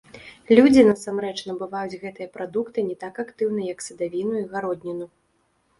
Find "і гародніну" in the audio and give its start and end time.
4.43-5.05